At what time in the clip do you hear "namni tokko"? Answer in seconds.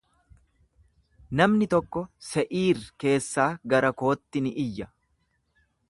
1.41-2.03